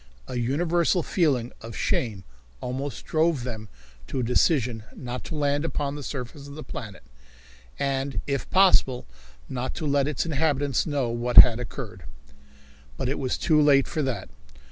[0.27, 2.23] A universal feeling of shame
[2.59, 3.69] almost drove them
[4.07, 7.03] to a decision not to land upon the surface of the planet,
[7.77, 9.05] and if possible
[9.47, 12.05] not to let its inhabitants know what had occurred.
[12.97, 14.27] But it was too late for that.